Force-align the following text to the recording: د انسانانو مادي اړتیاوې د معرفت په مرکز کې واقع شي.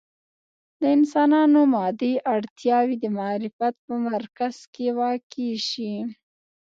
د 0.79 0.81
انسانانو 0.97 1.59
مادي 1.73 2.13
اړتیاوې 2.33 2.95
د 2.99 3.05
معرفت 3.17 3.73
په 3.85 3.93
مرکز 4.09 4.55
کې 4.73 4.87
واقع 4.99 5.51
شي. 5.69 5.93